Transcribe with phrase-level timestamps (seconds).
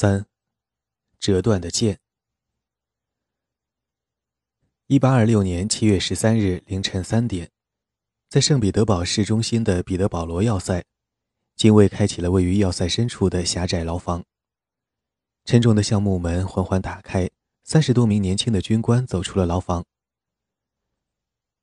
[0.00, 0.24] 三，
[1.18, 2.00] 折断的剑。
[4.86, 7.50] 一八二六年七月十三日凌晨三点，
[8.30, 10.82] 在圣彼得堡市中心的彼得保罗要塞，
[11.54, 14.24] 警卫开启了位于要塞深处的狭窄牢房。
[15.44, 17.28] 沉重的橡木门缓缓打开，
[17.62, 19.84] 三十多名年轻的军官走出了牢房。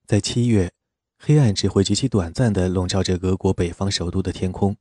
[0.06, 0.72] 在七月，
[1.18, 4.78] 黑暗只会极其短暂地笼罩着俄国北方首都的天空。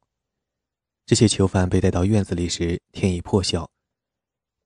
[1.07, 3.71] 这些囚犯被带到院子里时，天已破晓。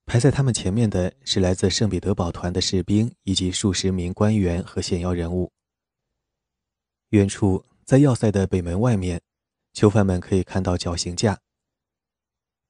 [0.06, 5.52] 排在他们前面的是来自圣彼得堡团的士兵以及数十名官员和显要人物。
[7.10, 9.20] 远处，在要塞的北门外面，
[9.74, 11.38] 囚犯们可以看到绞刑架。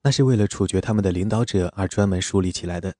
[0.02, 2.96] 那是为了处决他们的领导者而专门树立起来的。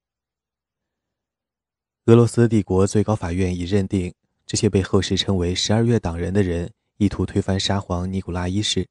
[2.05, 4.15] 俄罗斯帝国最高法院已认定，
[4.47, 8.87] 这些被后世称为“十二月党人”的人意图推翻沙皇尼古拉一世。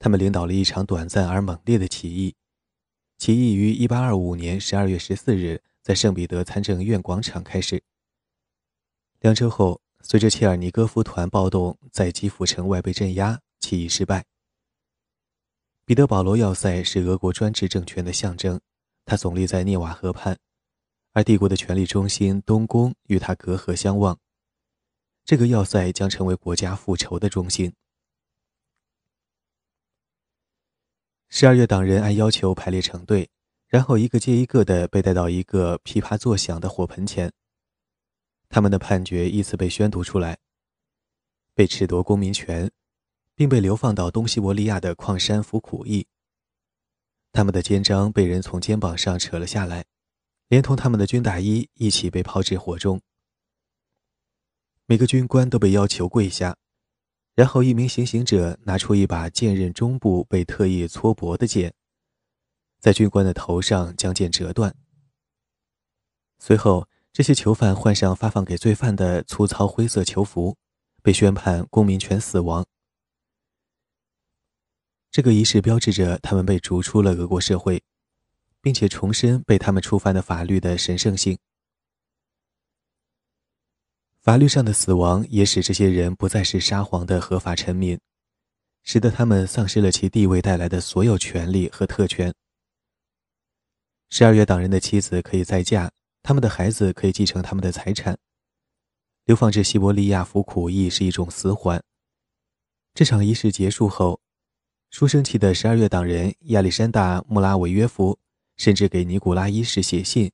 [0.00, 2.34] 他们领导了一场短暂而猛烈的起义，
[3.18, 7.82] 起义于1825年12月14日在圣彼得参政院广场开始。
[9.20, 14.24] 两周后，随着切尔尼戈夫团暴动在基辅城外被镇压，起义失败。
[15.84, 18.58] 彼得保罗要塞是俄国专制政权的象征，
[19.04, 20.38] 它耸立在涅瓦河畔，
[21.12, 24.18] 而帝国的权力中心东宫与它隔河相望。
[25.26, 27.74] 这个要塞将成为国家复仇的中心。
[31.32, 33.30] 十二月党人按要求排列成队，
[33.68, 37.32] 然后一个接一个的被带到一个噼啪作响的火盆前。
[38.48, 40.38] 他们的判决依次被宣读出来：
[41.54, 42.68] 被褫夺公民权，
[43.36, 46.08] 并被流放到东西伯利亚的矿山服苦役。
[47.30, 49.84] 他们的肩章被人从肩膀上扯了下来，
[50.48, 53.00] 连同他们的军大衣一起被抛至火中。
[54.86, 56.56] 每个军官都被要求跪下。
[57.34, 61.72] 然后，一名行刑者拿出一把剑刃中部被特意搓薄的剑，
[62.78, 64.74] 在军官的头上将剑折断。
[66.38, 70.56] 随后，这些囚犯换上发放给罪犯的粗糙灰色囚服，
[71.02, 72.66] 被宣判公民权死亡。
[75.10, 77.82] 这个仪式标志着他们被逐出了俄国社会，
[78.60, 81.38] 并且重申被他们触犯的法律的神圣性。
[84.22, 87.98] 法律上的死亡也使这些人不再是沙皇的合法臣民，
[88.82, 92.34] 使得他们丧失了其地位带来的所有权利和特权。
[94.10, 95.90] 十二月党人的妻子可以再嫁，
[96.22, 98.18] 他们的孩子可以继承他们的财产。
[99.24, 101.82] 流放至西伯利亚服苦役是一种死缓。
[102.92, 104.20] 这场仪式结束后，
[104.90, 108.18] 书生气的十二月党人亚历山大·穆拉维约夫
[108.58, 110.30] 甚至给尼古拉一世写信，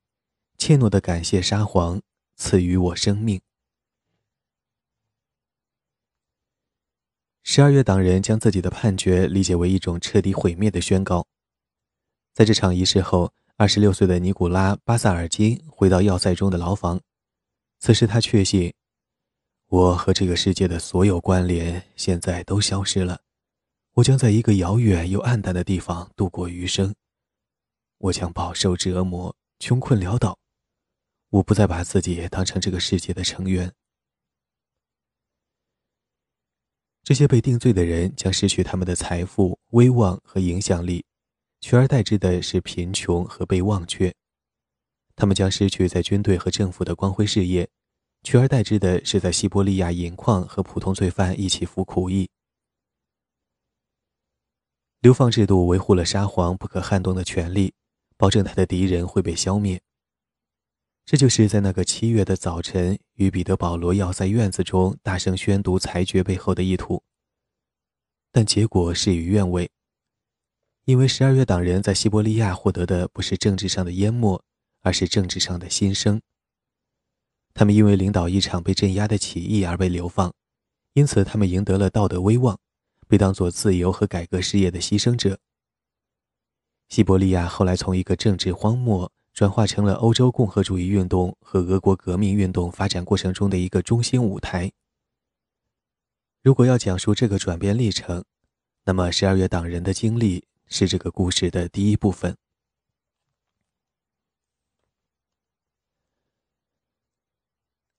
[0.59, 2.03] 怯懦地感谢沙皇
[2.35, 3.41] 赐予我生命。
[7.49, 11.25] 十二月党人将自己的判决理解为一种彻底毁灭的宣告。
[12.35, 17.01] 在这场仪式后，二十六岁的尼古拉·巴萨尔金回到要塞中的牢房。
[17.79, 18.75] 此时，他确信，
[19.69, 23.21] 我和这个世界的所有关联现在都消失了。
[23.93, 26.93] 我将在一个遥远又暗淡的地方度过余生。
[27.99, 30.37] 我将饱受折磨，穷困潦倒。
[31.31, 33.73] 我不再把自己当成这个世界的成员。
[37.07, 41.05] 这些被定罪的人将失去他们的财富、威望和影响力，
[41.61, 44.13] 取而代之的是贫穷和被忘却。
[45.15, 47.69] 他们将失去在军队和政府的光辉事业，
[48.25, 52.29] 取而代之的是在西伯利亚银矿和普通罪犯一起服苦役。
[54.99, 57.73] 流放制度维护了沙皇不可撼动的权利，
[58.17, 59.81] 保证他的敌人会被消灭。
[61.07, 67.01] 这就是在那个七月的早晨，与彼得保罗要在院子中大声宣读裁决背后的意图。
[68.33, 69.71] 但结果事与愿违，
[70.85, 74.43] 因为十二月党人在西伯利亚获得的不是政治上的淹没，
[74.81, 76.21] 而是政治上的新生。
[77.55, 80.35] 他们因为领导一场被镇压的起义而被流放，
[80.95, 82.59] 因此他们赢得了道德威望，
[83.07, 85.39] 被当作自由和改革事业的牺牲者。
[86.89, 89.13] 西伯利亚后来从一个政治荒漠。
[89.37, 94.73] 转化成了欧洲共和主义运动和俄国革命运动发展过程中的一个中心舞台。
[96.43, 98.25] 如果要讲述这个转变历程，
[98.87, 102.35] 那么十二月党人的经历是这个故事的第一部分。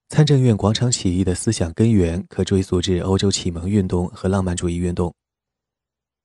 [0.09, 5.13] 参政院广场起义的思想根源可追溯至欧洲启蒙运动和浪漫主义运动，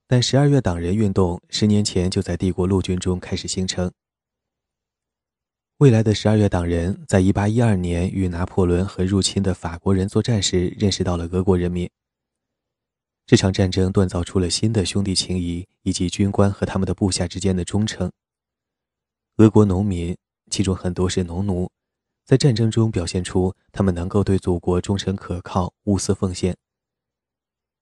[0.06, 3.92] 但十二月党人运动十年前就在帝国陆军中开始形成。
[5.82, 11.90] 未来的十二月党人在一八一二年与拿破仑和入侵的法国人作战时，认识到了俄国人民。
[13.26, 18.12] 这场战争锻造出了新的兄弟情谊以及军官和他们的部下之间的忠诚。
[19.38, 20.16] 俄国农民，
[20.52, 21.68] 其中很多是农奴，
[22.24, 26.56] 在战争中表现出他们能够对祖国忠诚可靠、无私奉献。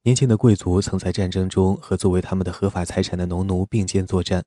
[0.05, 4.43] 年轻的贵族曾在战争中和作为他们的合法财产的农奴并肩作战。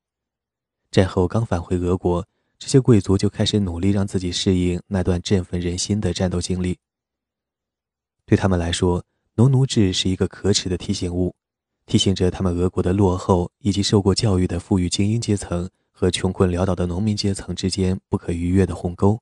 [0.90, 2.26] 战后刚返回俄国，
[2.58, 6.78] 这些贵族就开始努力让自己适应那段振奋人心的战斗经历。
[8.26, 9.04] 对他们来说，
[9.36, 11.36] 农奴制是一个可耻的提醒物，
[11.86, 19.20] 提醒着他们俄国的落后以及受过教育的富裕精英阶层和穷困潦倒的农民阶层之间不可逾越的鸿沟。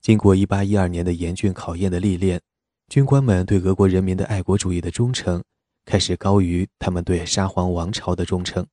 [0.00, 2.40] 经过1812年的严峻考验的历练。
[2.88, 5.44] 军官们对俄国人民的爱国主义的忠诚，
[5.84, 8.66] 开始高于他们对沙皇王朝的忠诚。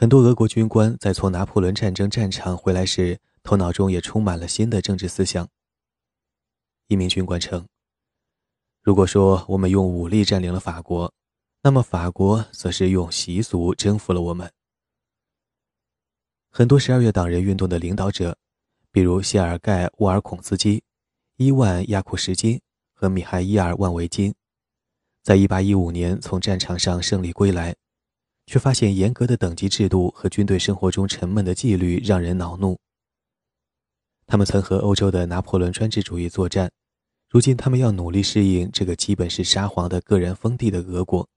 [0.00, 5.48] 很多俄国军官在从拿破仑战争战场回来时，头脑中也充满了新的政治思想。
[6.86, 7.66] 一名军官称
[8.80, 11.12] ：“如果说我们用武力占领了法国，
[11.64, 14.48] 那么法国则是用习俗征服了我们。”
[16.48, 18.38] 很多十二月党人运动的领导者。
[18.92, 20.80] 比如谢尔盖·沃尔孔斯基、
[21.38, 22.60] 伊万·亚库什金
[22.94, 24.32] 和米哈伊尔·万维金，
[25.24, 27.74] 在1815年从战场上胜利归来，
[28.48, 32.78] 却发现严格的等级制度和军队生活中沉闷的纪律让人恼怒。
[34.26, 36.72] 他们曾和欧洲的拿破仑专制主义作战，
[37.28, 41.28] 如今他们要努力适应这个基本是沙皇的个人封地的俄国。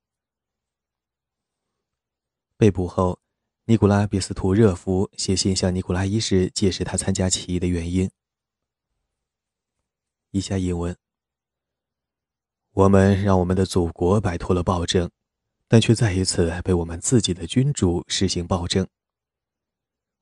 [2.57, 3.19] 被捕后。
[3.65, 8.09] 尼古拉·别斯图热夫写信向尼古拉一世解释他参加起义的原因。
[10.31, 10.97] 以下引文：
[12.71, 15.09] 我们让我们的祖国摆脱了暴政，
[15.71, 18.85] 但却再一次被我们自己的君主实行暴政。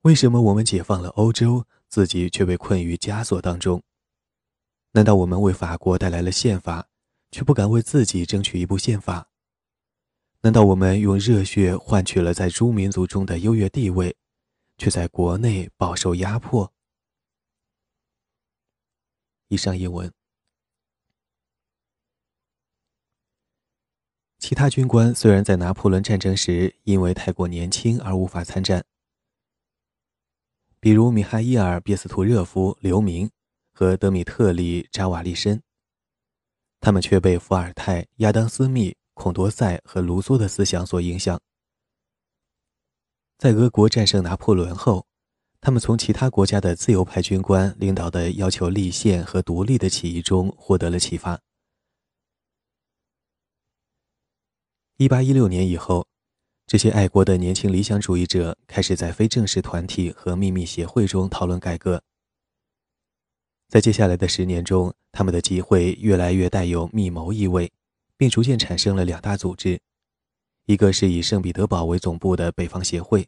[0.02, 3.82] 为什么我们解放了欧洲，自己却被困于枷锁当中？
[4.92, 6.86] 难道我们为法国带来了宪法，
[7.32, 9.26] 却不敢为自己争取一部宪法？
[10.42, 14.16] 难道我们用热血换取了在诸民族中的优越地位，
[14.78, 16.72] 却在国内饱受压迫？
[19.48, 20.19] 以上英文。
[24.40, 28.84] 其他军官虽然在拿破仑战争时因为太过年轻而无法参战，
[30.80, 33.30] 比如米哈伊尔·别斯图热夫刘明
[33.72, 35.62] 和德米特里·扎瓦利申，
[36.80, 38.96] 他们却被伏尔泰、亚当·斯密。
[39.12, 41.38] 孔多塞和卢梭的思想所影响，
[43.36, 45.04] 在俄国战胜拿破仑后，
[45.60, 51.38] 他们从其他国家的自由派军官领导的要求立宪和独立的起义中获得了启发。
[55.00, 56.06] 一八一六年以后，
[56.66, 62.02] 这些爱国的年轻理想主义者开始在非正式团体和秘密协会中讨论改革。
[63.66, 67.72] 在接下来的十年中，他们的集会越来越带有密谋意味。
[68.18, 69.80] 并逐渐产生了两大组织，
[70.66, 73.26] 一个是以圣彼得堡为总部的北方协会，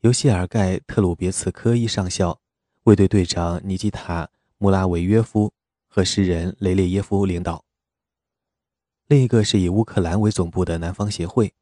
[0.00, 2.40] 由谢尔盖·特鲁别茨科伊上校、
[2.84, 4.24] 卫队队长尼基塔·
[4.56, 5.52] 穆拉维约夫
[5.86, 7.62] 和诗人雷列耶夫领导；
[9.06, 11.52] 另一个是以乌克兰为总部的南方协会，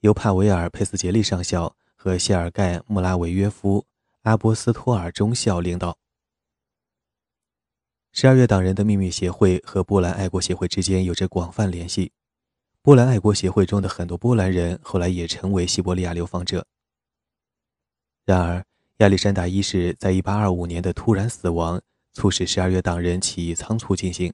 [0.00, 3.84] 由帕维尔·佩斯杰利上校和谢尔盖·穆拉维约夫、
[4.22, 5.98] 阿波斯托尔中校领导。
[8.12, 12.12] 十二月党人的秘密协会和波兰爱国协会之间有着广泛联系。
[12.82, 16.64] 波兰爱国协会中的很多波兰人后来也成为西伯利亚流放者。
[18.24, 18.64] 然而，
[18.98, 21.82] 亚历山大一世在一八二五年的突然死亡，
[22.12, 24.32] 促使十二月党人起义仓促进行。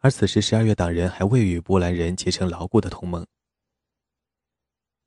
[0.00, 3.26] 而此时，十二月党人还未与波兰人结成牢固的同盟。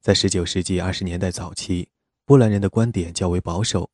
[0.01, 1.89] 在十九世纪二十年代早期，
[2.25, 3.89] 波兰人的观点较为保守，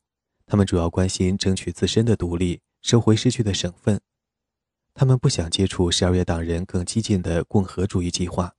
[0.46, 2.60] 他们主要关心争取自身的独立。
[2.82, 4.00] 收回失去的省份，
[4.94, 8.54] 他们不想接触十二月党人更激进的共和主义计划。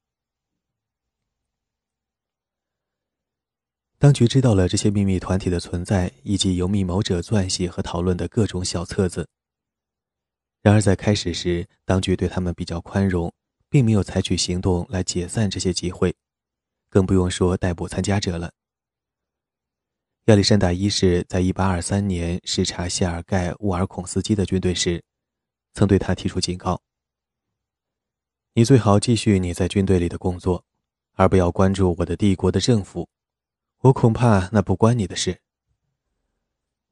[3.98, 9.28] 当局知道了这些秘密团体的存在，以及由密谋者撰写和讨论的各种小册子。
[10.62, 13.34] 然而，在开始时，当局对他们比较宽容，
[13.68, 16.16] 并没有采取行动来解散这些集会，
[16.88, 18.54] 更不用说逮捕参加者了。
[20.26, 25.04] 亚历山大一世在1823年视察谢尔盖·沃尔孔斯基的军队时，
[25.74, 26.80] 曾对他提出警告
[28.54, 30.64] ：“你最好继续你在军队里的工作，
[31.14, 33.10] 而不要关注我的帝国的政府。
[33.80, 35.42] 我恐怕那不关你的事。”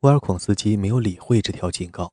[0.01, 2.11] 沃尔孔斯基没有理会这条警告。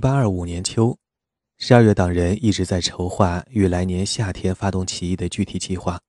[0.00, 0.98] 1825年秋，
[1.56, 6.00] 十二月党人一直在筹划于来年夏天发动起义的具体计划。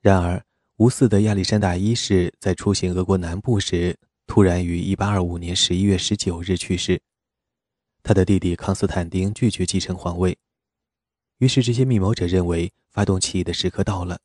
[0.00, 0.44] 然而，
[0.76, 3.98] 无嗣的亚历山大一世在出行俄国南部时，
[4.28, 7.02] 突然于1825年11月19日去世。
[8.04, 10.38] 他的弟弟康斯坦丁拒绝继承皇位，
[11.38, 14.20] 于是这些密谋者认为发动起义的时刻到了。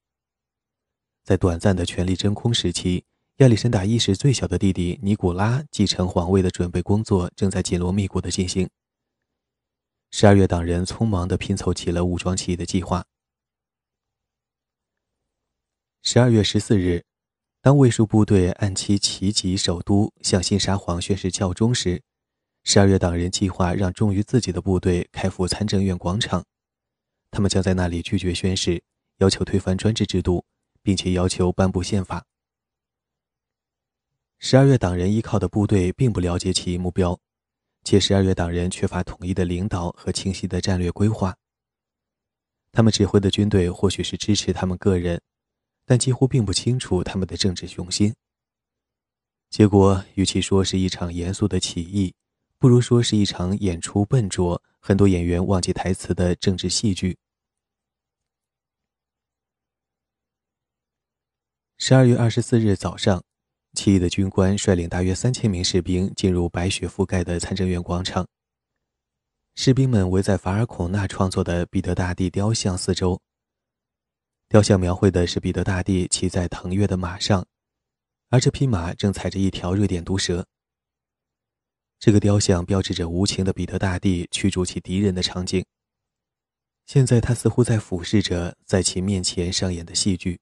[1.23, 3.05] 在短暂的权力真空时期，
[3.39, 8.69] 亚历山大一世最小的弟弟尼古拉继承皇位的准备工作正在紧锣密鼓地进行。
[10.09, 13.03] 十二月，党人匆忙地拼凑起了武装起义的计划。
[16.01, 17.03] 十二月十四日，
[17.61, 22.01] 当卫戍部队按期齐集首都，向新沙皇宣誓效忠时，
[22.63, 26.45] 十二月党人计划让忠于自己的部队开赴参政院广场，
[27.29, 28.81] 他们将在那里拒绝宣誓，
[29.17, 30.45] 要求推翻专制制度，
[30.81, 32.25] 并且要求颁布宪法。
[34.39, 37.19] 十二月党人依靠的部队并不了解起义目标。
[37.83, 41.37] 且十二月党人缺乏统一的领导和清晰的战略规划。
[42.71, 45.21] 他们指挥的军队或许是支持他们个人，
[45.85, 48.15] 但几乎并不清楚他们的政治雄心。
[49.51, 52.15] 结果，与其说是一场严肃的起义，
[52.57, 57.19] 不如说是一场演出笨拙、很多演员忘记台词的政治戏剧。
[61.77, 63.23] 十二月二十四日早上。
[63.75, 68.25] 起义的军官率领大约三千名士兵进入白雪覆盖的参政院广场。
[69.55, 73.21] 士兵们围在法尔孔纳创作的彼得大帝雕像四周。
[74.47, 77.45] 雕像描绘的是彼得大帝骑在腾跃的马上，
[78.29, 80.45] 而这匹马正踩着一条瑞典毒蛇。
[81.99, 85.65] 这个雕像标志着无情的彼得大帝驱逐其敌人的场景。
[86.85, 90.39] 现在他似乎在俯视着在其面前上演的戏剧。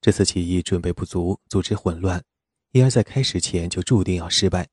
[0.00, 2.24] 这次起义准备不足，组织混乱，
[2.72, 4.68] 因而在开始前就注定要失败。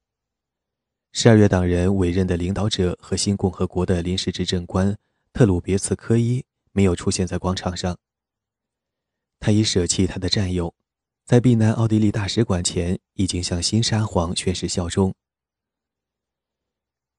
[1.11, 4.97] 十二月党人委任的领导者和新共和国的临时执政官
[5.33, 7.97] 特鲁别茨科伊没有出现在广场上。
[9.39, 10.73] 他已舍弃他的战友，
[11.25, 15.13] 在避难奥地利大使馆前已经向新沙皇宣誓效忠。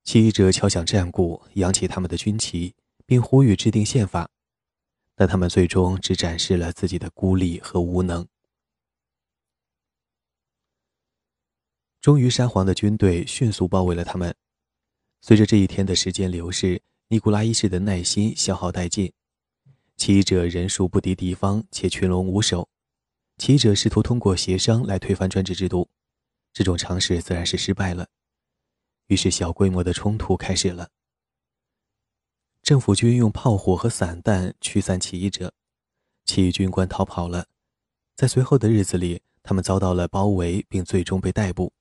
[0.05, 2.75] 起义者敲响战鼓，扬起他们的军旗，
[3.05, 4.31] 并呼吁制定宪法。
[5.19, 8.25] 但他们最终只展示了自己的孤立和无能。
[12.01, 14.33] 终于，沙皇的军队迅速包围了他们。
[15.21, 19.13] 随着这一天的时间流逝，尼古拉一世的耐心消耗殆尽，
[19.97, 22.69] 起义者人数不敌敌方，且群龙无首。
[23.39, 25.91] 起义者试图通过协商来推翻专制制度，
[26.53, 28.07] 这种尝试自然是失败了。
[29.09, 30.89] 于是，小规模的冲突开始了。
[32.69, 35.55] 政府军用炮火和散弹驱散起义者，
[36.27, 37.47] 起义军官逃跑了。
[38.15, 41.73] 在随后的日子里，他们遭到了包围，并最终被逮捕。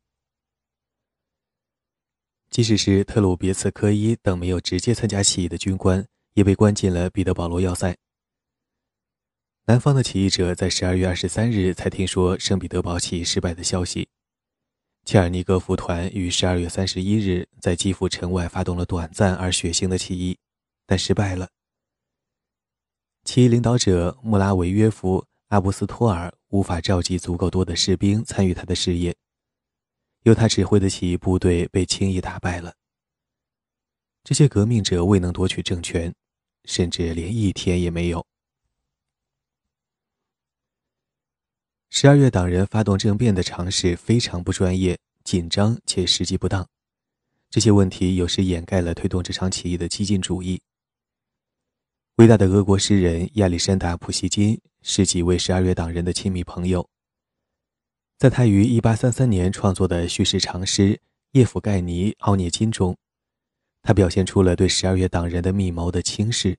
[2.49, 7.97] 即使是特鲁别茨科伊等没有直接参加起义的军官，也被关进了彼得保罗要塞。
[9.65, 14.07] 南方的起义者在十二月二十三日才听说圣彼得堡起义失败的消息。
[15.03, 20.39] 切尔尼戈夫团于十二月三十一日在基辅城外发动了短暂而血腥的起义。
[20.87, 21.49] 但失败了。
[23.23, 29.15] 起义领导者穆拉维约夫·阿布斯托尔无法召集足够多的士兵参与他的事业，
[30.23, 32.73] 由他指挥的起义部队被轻易打败了。
[34.23, 36.13] 这些革命者未能夺取政权，
[36.65, 38.25] 甚至连一天也没有。
[41.89, 46.67] 十二月，党人发动政变的尝试非常不专业、紧张且时机不当，
[47.49, 50.61] 这些问题有时掩盖了推动这场起义的激进主义。
[52.17, 56.89] 伟大的俄国诗人亚历山大·普希金是几位十二月党人的亲密朋友。
[58.17, 60.95] 在他于1833年创作的叙事长诗
[61.33, 62.97] 《叶甫盖尼·奥涅金》中，
[63.83, 66.57] 他表现出了对十二月党人的密谋的轻视。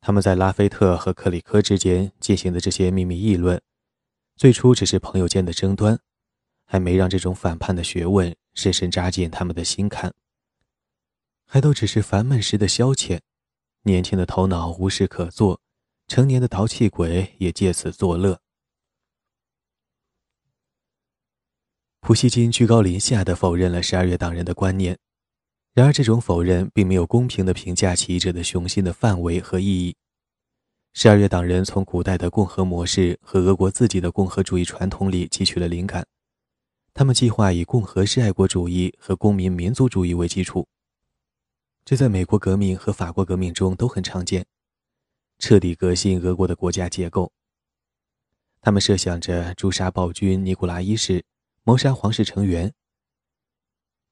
[0.00, 3.60] 他们在拉菲特和克里科之间进行的这些秘密议论，
[4.36, 5.98] 最初只是朋友间的争端，
[6.64, 10.14] 还没让这种反叛的学问深深扎进他们的心坎。
[11.50, 13.20] 还都只是烦闷时的消遣，
[13.84, 15.62] 年轻的头脑无事可做，
[16.06, 18.38] 成年的淘气鬼也借此作乐。
[22.00, 24.98] 普希金居高临下的否认了十二月党人的观念，
[25.72, 29.96] 然而这种否认并没有公平的评价起义者的雄心的范围和意义。
[30.92, 36.06] 十二月党人从古代的共和模式和俄国自己的共和主义传统里汲取了灵感，
[36.92, 40.68] 他们计划以共和式爱国主义和公民民族主义为基础。
[41.88, 44.44] 这在美国革命和法国革命中都很常见，
[45.38, 47.32] 彻底革新俄国的国家结构。
[48.60, 51.24] 他们设想着诛杀暴君尼古拉一世，
[51.62, 52.74] 谋杀皇室成员。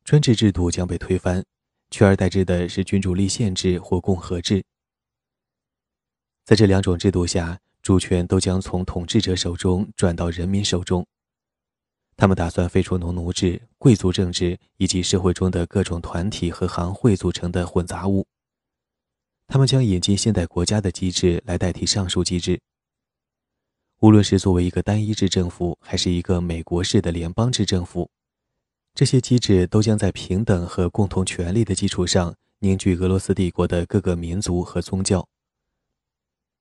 [0.04, 1.44] 专制制度将被推翻，
[1.90, 4.64] 取而代之的是君主立宪制或共和制。
[6.46, 11.06] 在这两种制度下，主权都将从统治者手中转到人民手中。
[12.16, 18.26] 他们打算废除农奴制、贵族政治以及社会中的各种团体和行会组成的混杂物。
[19.46, 22.60] 他们将引进现代国家的机制来代替上述机制。
[24.00, 28.10] 无论是作为一个单一制政府，还是一个美国式的联邦制政府，
[28.94, 35.28] 这些机制都将在平等和共同权利的基础上凝聚俄罗斯帝国的各个民族和宗教，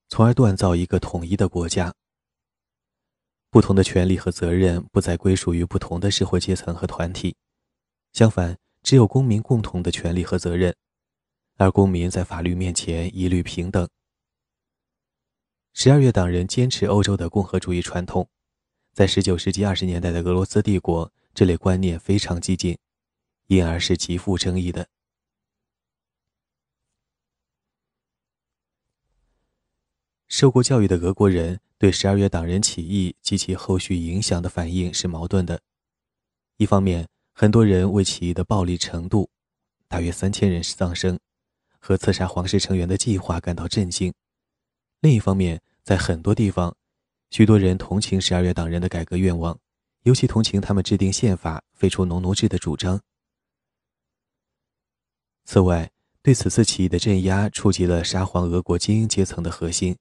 [0.09, 1.93] 从而锻造一个统一的国家。
[3.55, 7.37] 不同的权利和责任不再归属于不同的社会阶层和团体，
[8.11, 10.75] 相反，只有公民共同的权利和责任，
[11.55, 13.87] 而公民在法律面前一律平等。
[15.71, 18.27] 十二月党人坚持欧洲的共和主义传统，
[18.91, 22.77] 在十九世纪二十年代的俄罗斯帝国，这类观念非常激进，
[23.47, 24.85] 因而是极富争议的。
[30.27, 31.59] 受过教育的俄国人。
[31.77, 35.59] 对十二月党人起义及其后续影响的反应是矛盾的。
[36.55, 39.29] 一方面，很多人为起义的暴力程度
[39.89, 41.19] （大约三千人丧生）
[41.77, 44.09] 和刺杀皇室成员的计划感到震惊；
[45.01, 46.73] 另一方面，在很多地方，
[47.29, 49.59] 许多人同情十二月党人的改革愿望，
[50.03, 53.01] 尤其同情他们制定宪法、废除农奴制的主张。
[55.43, 55.91] 此外，
[56.23, 59.97] 对此次起义的镇压触及了沙皇俄国精英阶层的核心。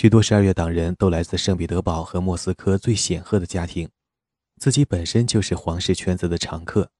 [0.00, 3.86] 许多十二月党人都来自圣彼得堡和莫斯科最显赫的家庭，
[4.56, 6.90] 自己本身就是皇室圈子的常客。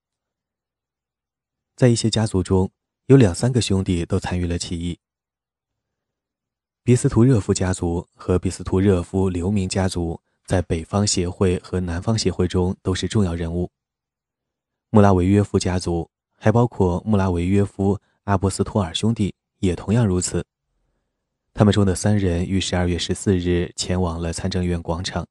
[1.76, 2.70] 在一些家族中，
[3.06, 4.98] 有两三个兄弟都参与了起义。
[6.82, 13.70] 比斯图热夫家族和比斯图热夫流民家族在北方协会和南方协会中都是重要人物。
[14.90, 20.44] 穆拉维约夫家族，还包括穆拉维约夫、阿波斯托尔兄弟，也同样如此。
[21.52, 25.26] 他们中的三人于十二月十四日前往了参政院广场。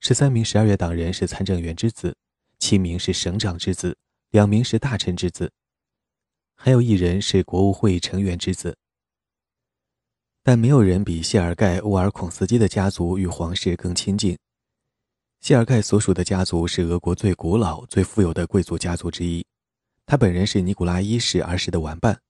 [0.00, 2.16] 十三名十二月党人是参政员之子，
[2.58, 3.96] 七名是省长之子，
[4.30, 5.50] 两名是大臣之子，
[6.54, 8.76] 还有一人是国务会议成员之子。
[10.42, 14.36] 但没有人比谢尔盖·沃尔孔斯基的家族与皇室更亲近。
[15.40, 19.44] 谢尔盖所属的家族是俄国最古老、最富有的贵族家族之一，
[20.04, 22.20] 他本人是尼古拉一世儿时的玩伴。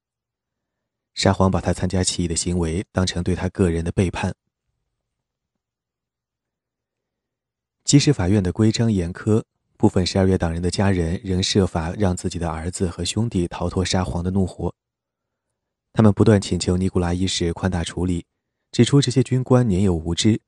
[1.14, 4.34] 沙皇把他参加起义的行为当成对他个人的背叛。
[7.84, 9.44] 即使法院的规章严苛，
[9.76, 14.74] 部分十二月党人的家人仍设法让自己的儿子和兄弟逃脱沙皇的怒火。
[15.92, 18.26] 他们不断请求尼古拉一世宽大处理，
[18.72, 20.40] 指出这些军官年幼无知，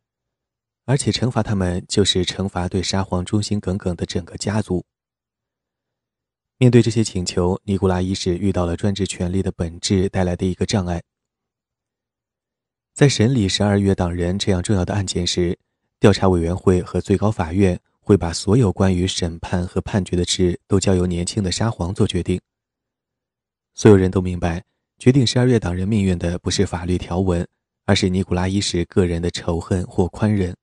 [0.86, 4.84] 而且惩罚他们就是惩罚对沙皇忠心耿耿的整个家族。
[6.58, 11.02] 面对这些请求，尼古拉一世遇到了专制权力的本质带来的一个障碍。
[12.94, 15.58] 在审理十二月党人这样重要的案件时，
[16.00, 22.40] 调查委员会和最高法院会把所有关于审判和判决的事都交由年轻的沙皇做决定。
[23.74, 24.64] 所有人都明白，
[24.98, 27.46] 决定十二月党人命运的不是法律条文，
[27.84, 30.56] 而是尼古拉一世个人的仇恨或宽仁。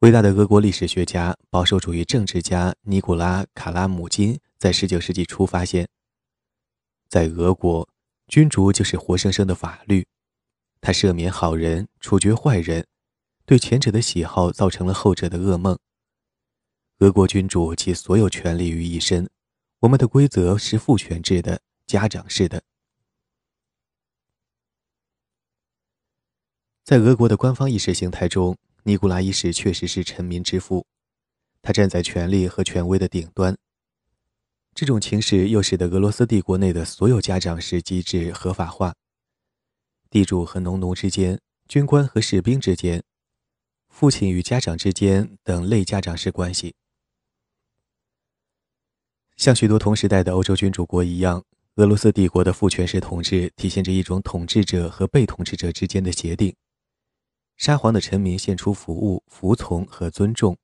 [0.00, 5.88] 伟大的俄国历史学家、保守主义政治家尼古拉·卡拉姆金在19世纪初发现，
[7.08, 7.88] 在俄国，
[8.28, 10.06] 君主就是活生生的法律，
[10.80, 12.86] 他赦免好人，处决坏人，
[13.44, 15.76] 对前者的喜好造成了后者的噩梦。
[17.00, 19.28] 俄国君主集所有权力于一身，
[19.80, 22.62] 我们的规则是父权制的、家长式的。
[26.84, 28.56] 在俄国的官方意识形态中。
[28.84, 30.86] 尼古拉一世确实是臣民之父，
[31.60, 33.56] 他站在权力和权威的顶端。
[34.74, 38.94] 这种情势又使得俄罗斯帝国内的所有家长式机制合法化：
[40.08, 43.02] 地主和农奴之间、军官和士兵之间、
[43.88, 46.74] 父亲与家长之间等类家长式关系。
[49.36, 56.54] 像许多同时代的欧洲君主国一样，俄罗斯帝国的父权式统治体现着一种统治者和被统治者之间的协定。
[57.58, 60.56] 沙皇的臣民献出服务、服从和尊重，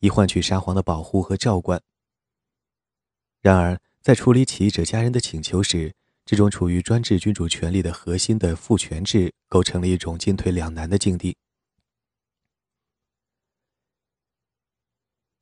[0.00, 1.82] 以换取沙皇的保护和照管。
[3.40, 5.94] 然而，在处理起义者家人的请求时，
[6.26, 11.34] 这种处于专制君主权力的核心的父权制构成了一种进退两难的境地。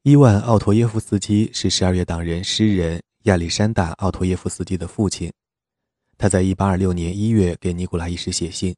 [0.03, 5.33] 伊万·奥托耶夫斯基是十二月党人诗人亚历山大·奥托耶夫斯基的父亲，
[6.17, 8.77] 他在1826年1月给尼古拉一世写信。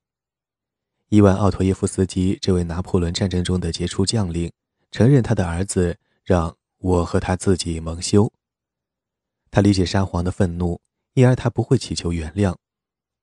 [1.13, 4.51] 伊万·奥托耶夫斯基这位拿破仑战争中的杰出将领，
[4.91, 8.33] 承认他的儿子让我和他自己蒙羞。
[9.51, 10.81] 他理解沙皇的愤怒，
[11.13, 12.57] 因而他不会祈求原谅，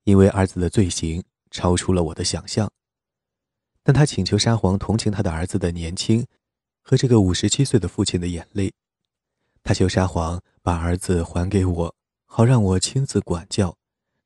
[0.04, 2.70] 因为儿子的罪行超出了我的想象。
[3.82, 6.28] 但他请求沙皇同情他的儿子的年轻，
[6.84, 8.72] 和这个五十七岁的父亲的眼泪。
[9.64, 11.96] 他求沙皇把儿子还给我，
[12.28, 13.76] 好让我亲自管教，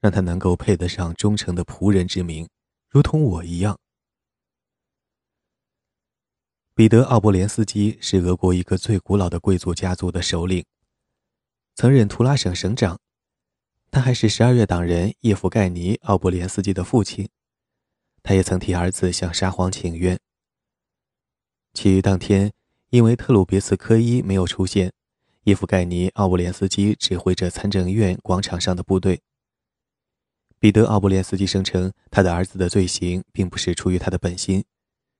[0.02, 2.46] 让他能够配得上忠诚的仆人之名，
[2.94, 3.80] 如同我一样。
[6.76, 10.64] 彼得·奥波连斯基是俄国一个最古老的贵族家族的首领，
[11.74, 13.00] 曾任图拉省省长。
[13.90, 17.28] 他还是十二月党人叶夫盖尼·奥波连斯基的父亲。
[18.22, 20.20] 他也曾替儿子向沙皇请愿。
[21.74, 22.54] 其余当天，
[22.92, 24.94] 因为特鲁别茨科伊没有出现，
[25.46, 29.20] 叶夫盖尼·奥布连斯基指挥着参政院广场上的部队。
[30.64, 34.64] 彼得·奥布连斯基声称，他的儿子的罪行并不是出于他的本心。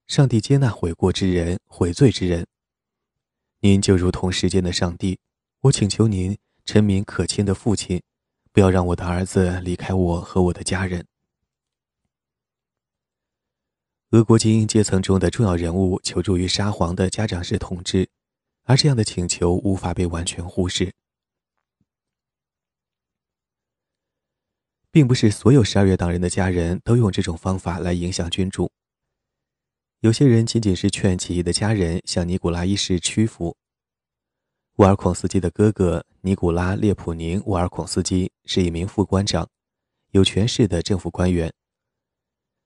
[0.08, 2.48] 上帝接纳悔过之人、悔罪之人。
[3.60, 5.20] 您就如同时间的上帝，
[5.64, 8.02] 我请求您，臣民可亲的父亲，
[8.54, 11.06] 不要让我的儿子离开我和我的家人。
[14.12, 18.08] 俄国精英阶层中的重要人物求助于沙皇的家长式统治，
[18.64, 20.94] 而这样的请求无法被完全忽视。
[24.94, 28.72] 并不是所有十二月党人的家人都用这种方法来影响君主。
[30.02, 33.58] 有些人仅仅是劝起义的家人向尼古拉一世屈服。
[34.76, 39.50] 沃尔孔斯基的哥哥尼古拉·列普宁·沃尔孔斯基是一名副官长，
[40.12, 41.52] 有权势的政府官员。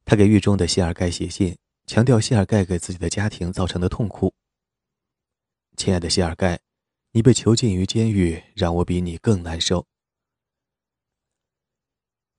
[0.03, 4.33] 他给狱中的谢尔盖写信，强调谢尔盖给自己的家庭造成的痛苦。
[5.77, 6.59] 亲爱的谢尔盖，
[7.13, 9.85] 你被囚禁于监狱，让我比你更难受。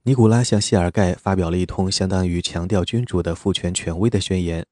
[0.09, 4.65] 尼古拉向谢尔盖发表了一通相当于强调君主的父权权威的宣言。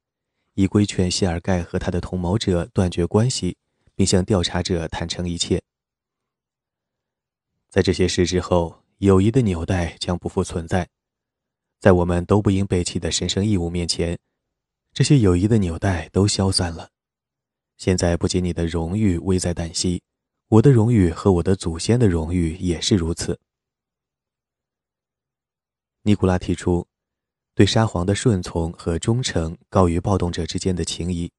[0.55, 3.59] 以规劝谢尔盖和他的同谋者断绝关系，
[3.95, 5.61] 并向调查者坦诚一切。
[7.69, 10.89] 在这些事之后，友谊的纽带将不复存在。
[11.81, 14.19] 在我们都不应背弃的神圣义务面前，
[14.95, 16.89] 这些友谊的纽带都消散了。
[17.77, 20.03] 现在，不仅你的荣誉危在旦夕，
[20.49, 23.39] 我的荣誉和我的祖先的荣誉也是如此。
[26.07, 26.87] 尼古拉提出。
[27.53, 31.33] 对沙皇的顺从和忠诚高于暴动者之间的情谊。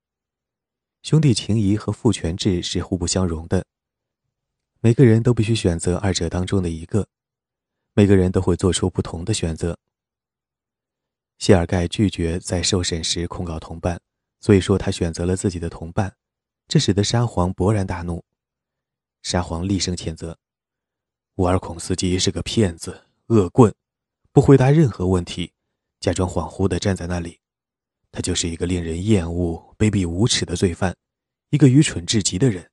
[1.03, 3.65] 兄弟情谊和父权制是互不相容的。
[4.81, 7.07] 每个人都必须选择二者当中的一个，
[7.93, 9.77] 每个人都会做出不同的选择。
[11.37, 14.01] 谢尔盖拒绝在受审时控告同伴，
[14.41, 16.13] 所以说他选择了自己的同伴，
[16.67, 18.25] 这使得沙皇勃然大怒。
[19.21, 20.37] 沙皇厉声谴责
[21.37, 23.73] ：“乌尔孔斯基是个骗子、恶棍，
[24.37, 25.51] 不回答任何问题。”
[25.99, 27.39] 假装恍惚地站在那里，
[28.11, 30.95] 他就是一个令人厌恶、卑鄙无耻的罪犯，
[31.49, 32.69] 一个愚蠢至极的人。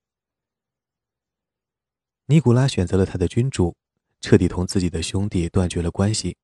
[2.26, 3.74] 尼古拉选择了他的君主，
[4.20, 6.36] 彻底同自己的兄弟断绝了关系。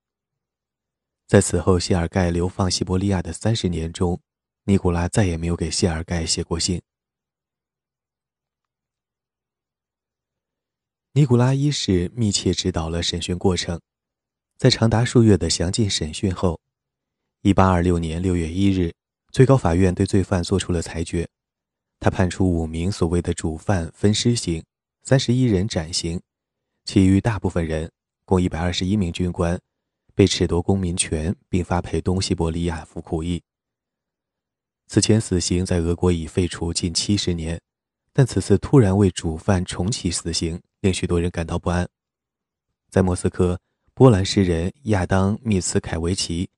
[1.26, 4.18] 在此后谢尔盖流放西伯利亚的三十年中，
[4.64, 6.80] 尼古拉再也没有给谢尔盖写过信。
[11.12, 13.78] 尼古拉一世密切指导了审讯过程，
[14.61, 16.61] 在长达数月的详尽审讯后。
[17.40, 18.92] 一八二六年六月一日，
[19.33, 21.27] 最高法院对罪犯作出了裁决，
[21.99, 24.62] 他判处五名所谓的主犯分尸刑，
[25.03, 26.20] 三十一人斩刑，
[26.85, 27.90] 其余大部分人
[28.27, 29.59] 共一百二十一名军官
[30.14, 33.42] 被褫夺公民权，并发配东西伯利亚服苦役。
[34.88, 37.59] 此前死刑在俄国已废除近七十年，
[38.12, 41.88] 但此次突然为主犯重启死刑，令许多人感到不安。
[42.90, 43.59] 在莫斯科，
[44.00, 46.48] 波兰诗人亚当·密茨凯维奇。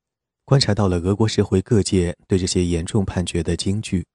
[0.44, 4.06] 观察到了俄国社会各界对这些严重判决的惊惧。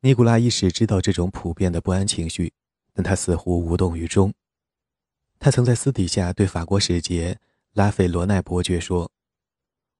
[0.00, 2.50] 尼古拉一世知道这种普遍的不安情绪，
[2.94, 4.32] 但他似乎无动于衷。
[5.38, 7.38] 他曾在私底下对法国使节
[7.74, 9.10] 拉斐罗奈伯爵说：“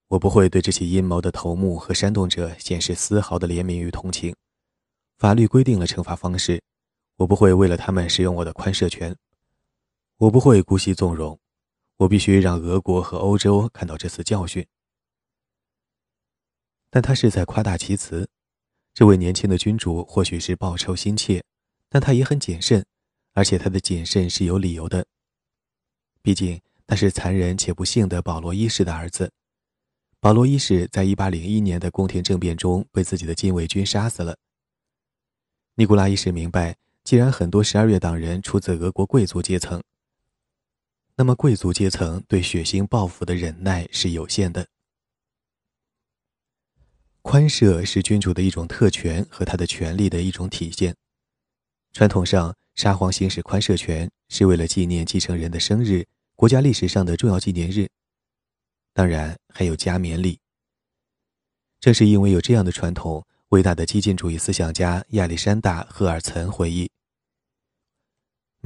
[0.09, 4.35] 我不会对这起阴谋的头目和煽动者显示丝毫的怜悯与同情。
[5.19, 6.63] 法律规定了惩罚方式，
[7.17, 9.15] 我不会为了他们使用我的宽赦权。
[10.19, 11.39] 我不会姑息纵容。”
[12.01, 14.67] 我必须让俄国和欧洲看到这次教训，
[16.91, 18.29] 但他是在夸大其词。
[18.93, 21.43] 这位年轻的君主或许是报仇心切，
[21.89, 22.85] 但他也很谨慎，
[23.33, 25.07] 而且他的谨慎是有理由的。
[26.21, 29.33] 毕竟他是残忍且不幸的保罗一世的儿子。
[30.21, 34.37] 保罗一世在1801年的宫廷政变中被自己的禁卫军杀死了。
[35.77, 39.83] 尼古拉一世明白，既然很多十二月党人出自俄国贵族阶层。
[41.19, 44.69] 那么，贵族阶层对血腥报复的忍耐是有限的。
[47.23, 50.95] 宽赦是君主的一种特权和他的权力的一种体现。
[51.95, 57.89] 传统上，沙皇行使宽赦权是为了纪念继承人的生日、国家历史上的重要纪念日，
[58.93, 60.39] 当然还有加冕礼。
[61.81, 66.91] 正是因为有这样的传统，伟大的激进主义思想家亚历山大·赫尔岑回忆：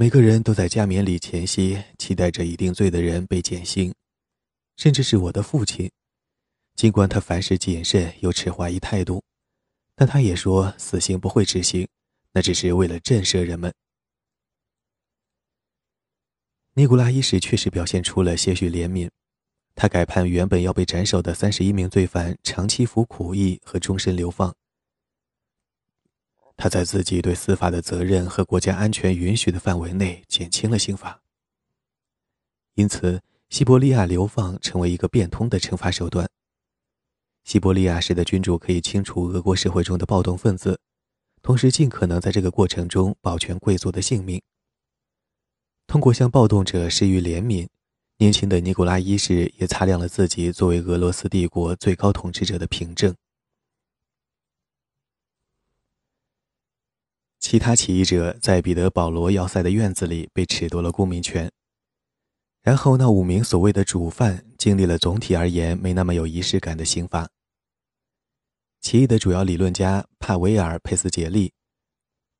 [0.01, 3.93] 每个人都在加冕礼前夕期待着已定罪的人被减刑，
[4.75, 5.91] 甚至是我的父亲，
[6.73, 9.23] 尽管他凡事谨慎，又持怀疑态度，
[9.95, 11.87] 但他也说死刑不会执行，
[12.33, 13.71] 那只是为了震慑人们。
[16.73, 19.07] 尼古拉一世确实表现出了些许怜悯。
[19.75, 24.51] 他改判原本要被斩首的三十一名罪犯长期服苦役和终身流放。
[26.61, 31.19] 他在自己对司法的责任和国家安全允许的范围内减轻了刑罚。
[32.75, 33.19] 因此，
[33.49, 36.29] 西伯利亚流放成为一个变通的惩罚手段。
[37.43, 40.79] 西伯利亚使得君主可以清除俄国社会中的暴动分子，
[41.41, 44.39] 同时尽可能在这个过程中保全贵族的性命。
[45.87, 47.67] 通过向暴动者施予怜悯。
[48.19, 53.15] 年轻的尼古拉一世也擦亮了自己作为俄罗斯帝国最高统治者的凭证。
[57.51, 61.51] 其他起义者在彼得保罗要塞的院子里被褫夺了公民权，
[62.61, 67.27] 然后那五名所谓的主犯经历了总体而言没那么有仪式感的刑罚。
[68.79, 71.51] 起义的主要理论家帕维尔·佩斯杰利，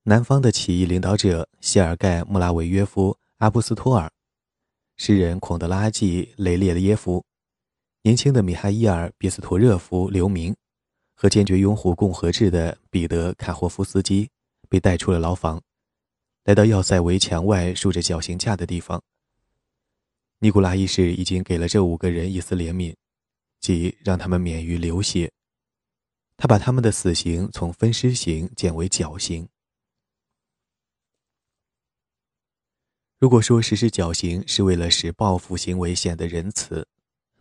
[0.03, 4.09] 南方的起义领导者谢尔盖·穆拉维约夫·阿布斯托尔。
[4.95, 7.21] 诗人孔德拉季·雷列耶夫、
[8.03, 10.55] 年轻的米哈伊尔·别斯托热夫留明，
[11.15, 14.29] 和坚决拥护共和制的彼得·卡霍夫斯基
[14.71, 15.61] 被带出了牢房，
[16.45, 19.03] 来到要塞围墙外竖着绞刑架的地方。
[20.39, 22.95] 尼古拉一世已经给了这五个人一丝怜悯，
[23.59, 25.29] 即让他们免于流血。
[26.37, 29.45] 他把他们的死刑从分尸刑减为绞刑。
[33.19, 36.87] 如果说实施绞刑是为了使报复行为显得仁慈，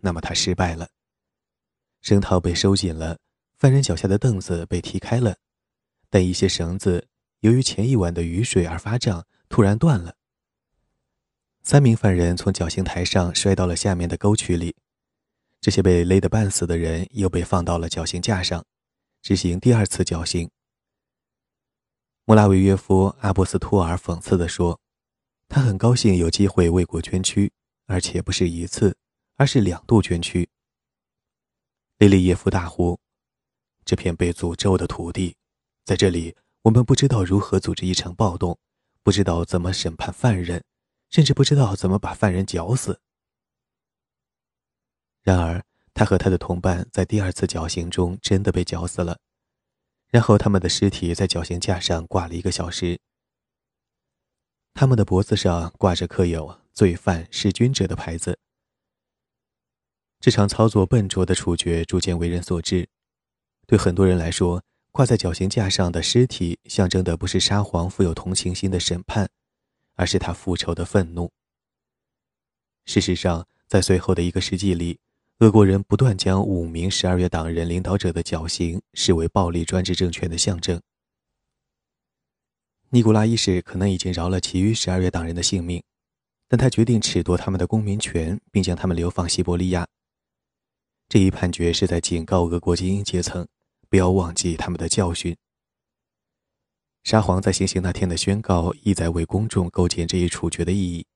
[0.00, 0.90] 那么他失败了。
[2.02, 3.16] 绳套被收紧了，
[3.56, 5.36] 犯人脚下的凳子被踢开了，
[6.10, 7.06] 但一些绳子
[7.40, 10.16] 由于前一晚的雨水而发胀，突然断了。
[11.62, 14.76] 三名犯人从绞刑台上摔到了下面的沟渠里，
[15.60, 18.64] 这些被勒得半死的人又被放到了绞刑架上，
[19.20, 20.50] 执行第二次绞刑。
[22.24, 24.80] 穆拉维约夫·阿波斯托尔讽刺地说。
[25.52, 27.50] 他很高兴有机会为国捐躯，
[27.86, 28.96] 而且不是一次，
[29.34, 30.48] 而是两度捐躯。
[31.98, 32.96] 雷利耶夫大呼
[33.84, 35.34] ：“这片被诅咒的土地，
[35.84, 38.58] 在这里，我们不知道如何组织一场暴动，
[39.02, 40.62] 不知道怎么审判犯人，
[41.08, 43.00] 甚至不知道怎么把犯人绞死。”
[45.22, 49.18] 然而，他和他的同伴在第二次绞刑中真的被绞死了，
[50.08, 52.98] 然后他们的尸体在绞刑架上挂了一个小时。
[54.72, 58.38] 他们的脖子上挂着刻有“罪犯弑君者”的牌子。
[60.20, 62.88] 这场操作笨拙的处决逐渐为人所知。
[63.66, 69.28] 对很多人来说，挂在绞刑架上的尸体象征的不是沙皇富有同情心的审判，
[69.94, 71.30] 而是他复仇的愤怒。
[72.86, 74.98] 事实上，在随后的一个世纪里，
[75.38, 80.80] 俄国人不断将五名十二月党人领导者的绞刑视为暴力专制政权的象征。
[82.88, 85.80] 尼古拉一世可能已经饶了其余十二月党人的性命，
[86.48, 89.86] 但他决定褫夺他们的公民权，并将他们流放西伯利亚。
[91.08, 93.46] 这一判决是在警告俄国精英阶层，
[93.90, 95.36] 不要忘记他们的教训。
[97.02, 101.06] 沙皇在行刑那天的宣告，意在为公众构建这一处决的意义。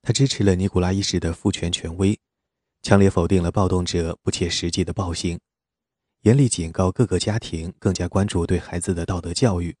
[0.00, 2.18] 他支持了尼古拉一世的父权权威，
[2.80, 5.40] 强烈否定了暴动者不切实际的暴行，
[6.20, 9.76] 严厉警告各个家庭更加关注对孩子的道德教育。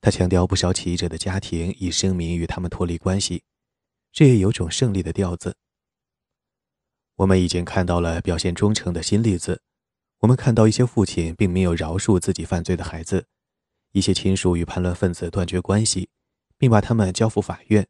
[0.00, 3.44] 他强调，不少起义者的家庭以声明与他们脱离关系，
[4.12, 5.56] 这也有种胜利的调子。
[7.16, 9.62] 我们已经看到了表现忠诚的新例子，
[10.18, 13.26] 我们看到一些父亲并没有饶恕自己犯罪的孩子，
[13.92, 16.08] 一些亲属与叛乱分子断绝关系，
[16.56, 17.86] 并把他们交付法院。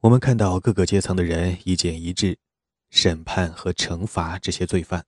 [0.00, 2.38] 我们看到各个阶层的人意见一致，
[2.90, 5.06] 审判和惩罚这些罪犯。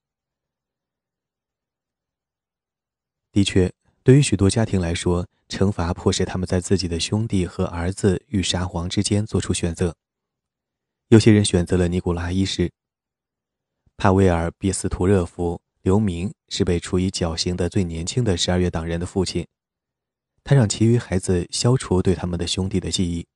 [3.33, 3.73] 的确。
[4.03, 9.95] 对于许多家庭来说，惩罚迫使他们在自己的兄弟和儿子与沙皇之间做出选择。
[11.09, 12.73] 有些人选择了尼古拉一世。
[13.99, 19.47] 帕维尔·别斯图热夫刘明是被处以绞刑的最年轻的十二月党人的父亲。
[20.45, 23.27] 他让其余孩子消除对他们的兄弟的记忆。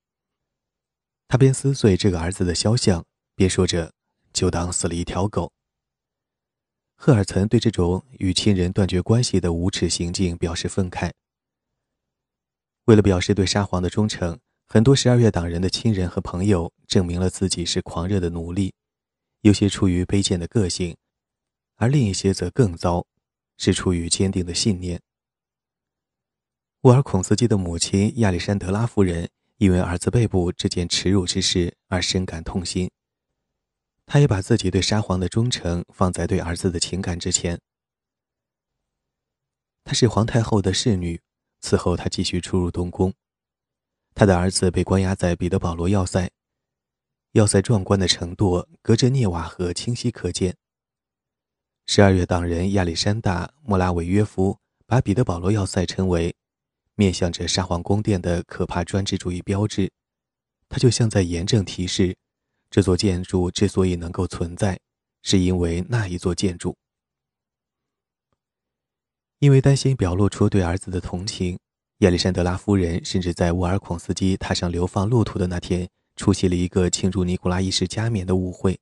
[1.28, 3.04] 他边撕碎这个儿子的肖像，
[3.35, 3.92] 边说着
[4.33, 5.52] ：“就当死了一条狗。”
[6.96, 11.11] 赫尔岑对这种与亲人断绝关系的无耻行径表示愤慨。
[12.85, 18.72] 为了表示对沙皇的忠诚，很多十二月党人的亲人和朋友证明了自己是狂热的奴隶，
[19.40, 20.96] 有些出于卑贱的个性，
[21.76, 23.06] 而另一些则更糟，
[23.58, 25.00] 是出于坚定的信念。
[26.82, 32.90] 沃尔孔斯基的母亲亚历山德拉夫人因为儿子被捕这件耻辱之事而深感痛心。
[34.04, 37.58] 她也把自己对沙皇的忠诚放在对儿子的情感之前。
[39.82, 41.20] 她是皇太后的侍女，
[41.60, 43.14] 此后她继续出入东宫。
[44.14, 46.30] 她的儿子被关押在彼得堡罗要塞，
[47.32, 50.54] 要塞壮观的程度隔着涅瓦河清晰可见。
[51.87, 56.35] 十二月党人亚历山大·莫拉维约夫把彼得堡罗要塞称为。
[56.97, 59.90] 面向着沙皇宫殿的可怕专制主义标志，
[60.68, 62.16] 它就像在严正提示，
[62.70, 64.79] 这座建筑之所以能够存在，
[65.23, 66.77] 是因为那一座建筑。
[69.40, 71.59] 因为担心表露出对儿子的同情，
[71.99, 78.79] 亚历山德拉夫人甚至在沃尔孔斯基踏上流放路途的那天，出席了一个庆祝尼古拉一世加冕的舞会。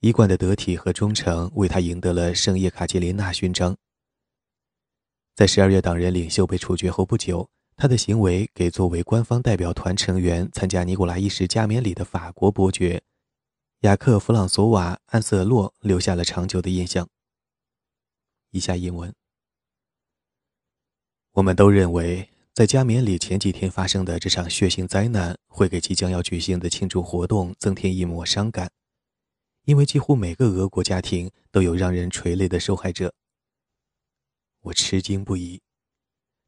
[0.00, 3.76] 一贯的得体和忠诚为他赢得了圣叶卡捷琳娜勋章。
[5.34, 13.02] 在十二月党人领袖被处决后不久，他的行为给作为官方代表团成员参加尼古拉一世加冕礼的法国伯爵
[13.80, 17.08] 雅克·弗朗索瓦·安瑟洛留下了长久的印象。
[18.50, 19.12] 以下引文：
[21.32, 28.70] 我们都认为，在加冕礼前几天发生的这场血腥灾难会给即将要举行的庆祝活动增添一抹伤感，
[29.66, 33.12] 因为几乎每个俄国家庭都有让人垂泪的受害者。
[34.60, 35.60] 我吃惊不已，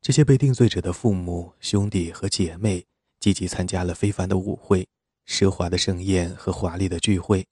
[0.01, 2.87] 这些被定罪者的父母、兄弟和姐妹
[3.19, 4.89] 积极参加了非凡的舞会、
[5.27, 7.45] 奢华的盛宴和华丽的聚会。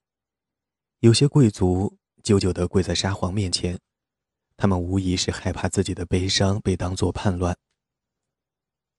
[1.00, 3.76] 有些贵族久久地跪在沙皇面前，
[4.56, 7.56] 他们无疑是害怕自己的悲伤被当作叛乱。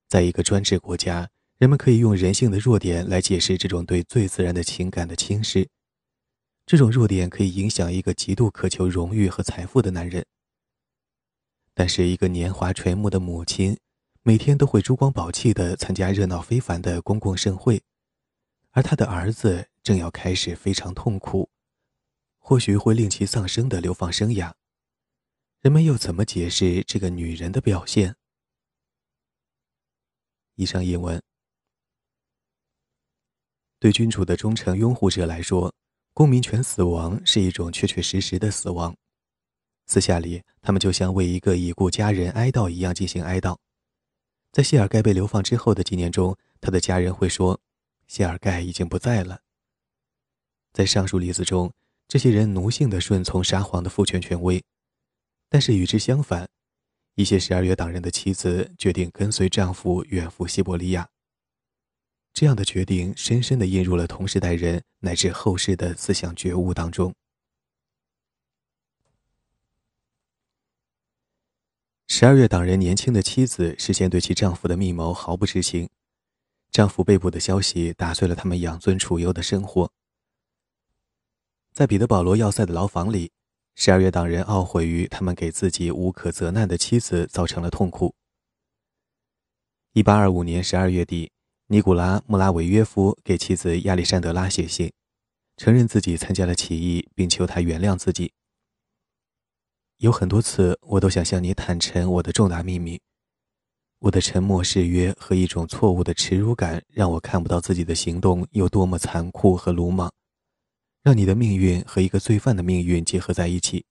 [0.09, 5.69] 在一个专制国家，人们可以用人性的弱点来解释这种对最自然的情感的轻视。
[6.67, 10.25] 这种弱点可以影响一个极度渴求荣誉和财富的男人。
[11.73, 13.79] 但是，一个年华垂暮的母亲，
[14.21, 17.81] 每天都会珠光宝气地参加热闹非凡的公共盛会，
[18.71, 21.49] 而她的儿子正要开始非常痛苦，
[22.37, 24.51] 或许会令其丧生的流放生涯。
[25.61, 28.17] 人们又怎么解释这个女人的表现？
[30.55, 31.23] 以上译文
[33.79, 35.73] 对君主的忠诚拥护者来说，
[36.17, 38.97] 公民权死亡是一种确确实实的死亡。
[39.85, 43.55] 私下里，他们就像为一个已故家人哀悼一样进行哀悼。
[44.51, 47.59] 在谢尔盖被流放之后的几年中，他的家人会说
[48.09, 49.41] ：“谢尔盖已经不在了。”
[50.73, 51.71] 在上述例子中，
[52.07, 54.63] 这些人奴性的顺从沙皇的父权权威，
[55.47, 56.49] 但是与之相反，
[57.13, 61.07] 一些十二月党人的妻子决定跟随丈夫远赴西伯利亚。
[62.39, 67.11] 这样的决定深深地印入了同时代人乃至后世的思想觉悟当中。
[72.07, 75.89] 十二月党人年轻的妻子事先对其丈夫的密谋毫不知情，
[76.69, 79.91] 丈夫被捕的消息打碎了他们养尊处优的生活。
[81.73, 83.31] 在彼得堡罗要塞的牢房里，
[83.73, 88.13] 十二月党人懊悔于他们给自己无可责难的妻子造成了痛苦。
[89.93, 91.31] 一八二五年十二月底，
[91.69, 94.89] 尼古拉·穆拉维约夫给妻子亚历山德拉写信，
[95.57, 98.31] 承认自己参加了起义，并求她原谅自己。
[99.97, 103.01] 有很多次，我都想向你坦诚我的重大秘密。
[103.99, 110.09] 我的沉默誓约和一种错误的耻辱感，让我看不到自己的行动有多么残酷和鲁莽，
[111.03, 113.85] 让你的命运和一个罪犯的命运结合在一起。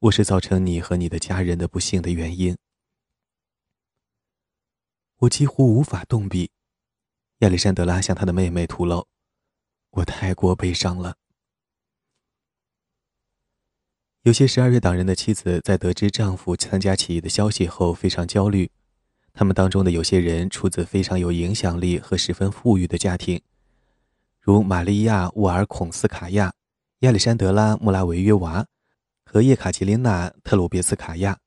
[0.00, 2.56] 我是造成你和你的家人的不幸的原因。
[5.20, 6.50] 我几乎无法动笔。
[7.40, 9.06] 亚历山德拉向他的妹妹吐露
[9.92, 11.16] ：“我太过悲伤了。”
[14.22, 18.70] 有些十二月党人的妻子在得知丈夫参加起义的消息后非常焦虑，
[19.34, 23.42] 他们当中的有些人出自非常有影响力和十分富裕的家庭，
[24.40, 26.54] 如玛利亚·沃尔孔斯卡娅、
[27.00, 28.66] 亚历山德拉·穆拉维约娃
[29.24, 31.38] 和叶卡捷琳娜·特鲁别斯卡娅。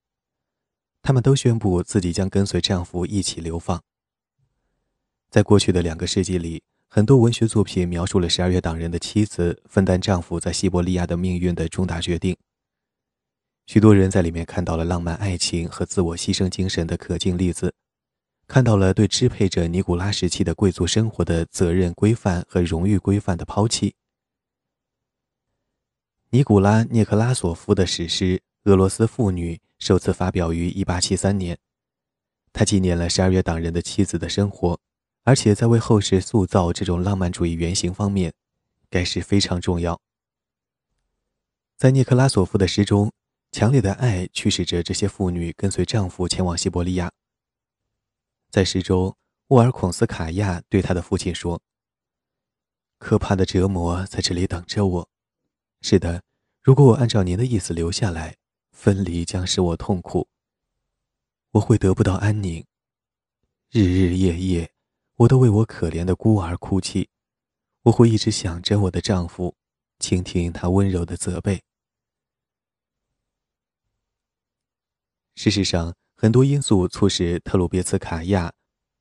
[1.04, 3.84] 他们都宣布自己将跟随丈夫一起流放。
[5.30, 12.38] 在过去的两个世纪里，很多文学作品描述了十二月党人的妻子分担丈夫在西伯利亚的命运的重大决定。
[13.66, 17.74] 许多人在里面看到了浪漫爱情和自我牺牲精神的可敬例子，
[18.47, 23.95] 看到了对支配着尼古拉时期的贵族生活的责任规范和荣誉规范的抛弃。
[26.30, 31.59] 尼古拉·涅克拉索夫的史诗《俄罗斯妇女》首次发表于1873年，
[32.53, 34.80] 他纪念了十二月党人的妻子的生活，
[35.24, 38.34] 而且在为后世塑造这种浪漫主义原型方面，
[38.89, 39.99] 该是非常重要。
[41.76, 43.11] 在涅克拉索夫的诗中，
[43.51, 47.11] 强烈的爱驱使着这些妇女跟随丈夫前往西伯利亚。
[48.49, 51.61] 在诗中，沃尔孔斯卡娅对他的父亲说
[52.97, 55.09] ：“可怕的折磨在这里等着我。
[55.82, 56.24] 是的，
[56.61, 58.38] 如果我按照您的意思留下来，
[58.74, 60.28] 分离将使我痛苦。
[61.52, 62.66] 我会得不到安宁。
[63.72, 64.74] 日日夜夜，
[65.16, 67.08] 我都为我可怜的孤儿哭泣。
[67.84, 69.56] 我会一直想着我的丈夫，
[70.00, 71.64] 倾听他温柔的责备。
[75.36, 78.54] 事实上。”很多因素促使特鲁别茨卡娅、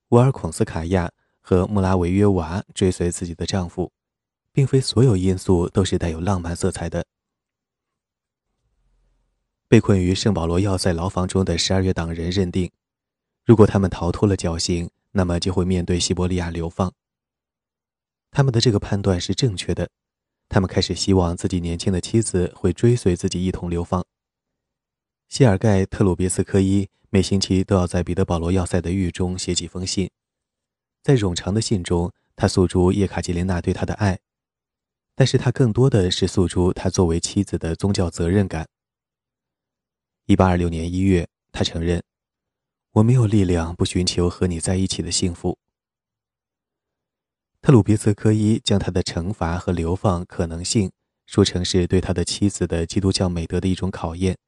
[0.09, 3.93] 沃尔孔斯卡娅和穆拉维约娃追随自己的丈夫，
[4.51, 7.07] 并非所有因素都是带有浪漫色彩的。
[9.73, 12.71] 被困于圣保罗要塞牢房中的十二月党人认定，
[13.43, 16.93] 如果他们逃脱了绞刑，那么就会面对西伯利亚流放。
[18.31, 19.89] 他们的这个判断是正确的，
[20.51, 24.05] 他们开始希望自己年轻的妻子会追随自己一同流放。
[25.31, 26.91] 谢尔盖·特鲁别斯科伊。
[27.09, 30.11] 每星期都要在彼得保罗要塞的狱中写几封信，
[31.03, 34.19] 在冗长的信中，他诉诸叶卡捷琳娜对他的爱，
[35.15, 38.69] 但是他更多的是诉诸他作为妻子的宗教责任感。
[40.33, 42.03] 一八二六年一月，他承认
[42.93, 45.59] ：“我没有力量不寻求和你在一起的幸福。”
[47.61, 50.91] 特鲁别茨科伊将他的惩罚和流放可能性
[51.27, 54.39] 说成是对他的妻子的基督教美德的一种考验。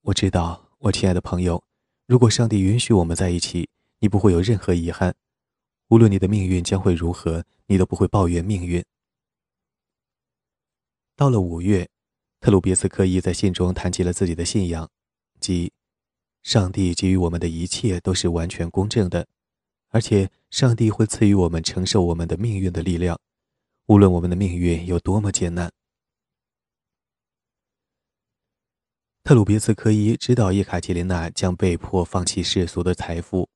[0.00, 0.64] 我知道。
[0.78, 1.62] 我亲爱的朋友，
[2.06, 3.68] 如果上帝允许我们在一起，
[3.98, 5.14] 你不会有任何遗憾。
[5.88, 8.82] 无论你的命运将会如何，你都不会抱怨命运。
[11.16, 11.90] 到了五月，
[12.40, 14.88] 特鲁别斯科伊在信中谈及了自己的信仰，
[15.40, 15.72] 即
[16.42, 19.26] 上帝给予我们的一切都是完全公正的，
[19.88, 23.18] 而且上帝会赐予我们承受我们的命运的力量，
[23.86, 25.70] 无论我们的命运有多么艰难。
[29.24, 33.46] 特鲁别茨科伊知道叶卡捷琳娜将被迫放弃世俗的财富，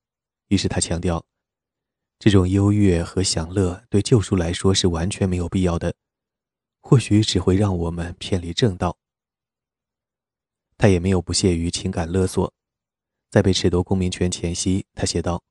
[0.48, 1.24] 于是他强调，
[2.18, 5.94] 这种优越和享乐对救赎来说是完全没有必要的，
[6.82, 8.98] 或许只会让我们偏离正道。
[10.76, 12.52] 他也没有不屑于情感勒索，
[13.30, 15.42] 在被褫夺公民权前夕，他写道：“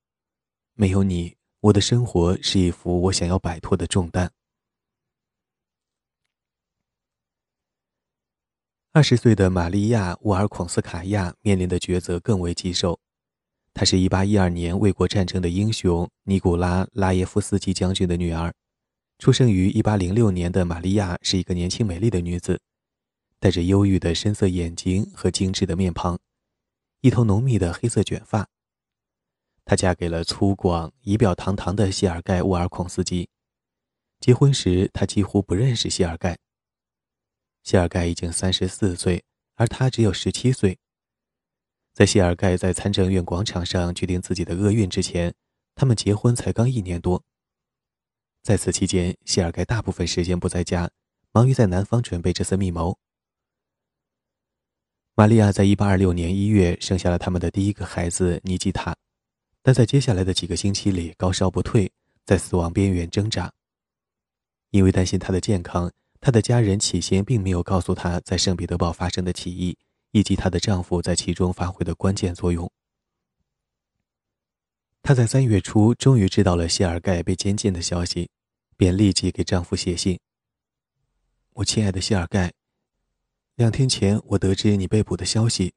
[0.76, 4.32] 没有你，我的生活是一副我想要摆脱的重担。”
[8.92, 13.00] 二十岁的玛利亚·沃尔孔斯卡娅面临的抉择更为棘手。
[13.74, 18.54] 她是一八一二年卫国战争的英雄尼古拉·拉耶夫斯基将军的女儿。
[19.22, 22.60] 出生于一八零六年的玛利亚是一个年轻美丽的女子，
[23.40, 26.18] 带着忧郁的深色眼睛和精致的面庞，
[27.02, 28.50] 一头浓密的黑色卷发。
[29.64, 33.30] 她嫁给了粗犷、仪表堂堂的谢尔盖·沃尔孔斯基。
[34.20, 36.40] 结婚时，她几乎不认识谢尔盖。
[37.62, 40.80] 谢尔盖已经三十四岁，而他只有十七岁。
[41.94, 45.32] 在谢尔盖在参政院广场上决定自己的厄运之前，
[45.76, 47.24] 他们结婚才刚一年多。
[48.44, 50.90] 在此期间，谢尔盖大部分时间不在家，
[51.32, 52.98] 忙于在南方准备这次密谋。
[55.16, 58.96] 玛利亚在一八二六年一月生下了他们的第一个孩子尼基塔，
[59.62, 61.92] 但在接下来的几个星期里高烧不退，
[62.26, 63.52] 在死亡边缘挣扎。
[64.72, 65.92] 因为担心他的健康。
[66.24, 69.76] 她的家人起先并没有告诉她在圣彼得堡发生的起义，
[70.12, 72.72] 以及她的丈夫在其中发挥的关键作用。
[75.02, 78.30] 她在三月初终于知道了谢尔盖被监禁的消息，
[78.78, 80.20] 便立即给丈夫写信
[81.56, 82.54] ：“我亲爱的谢尔盖，
[83.56, 85.74] 两天前我得知你被捕的消息，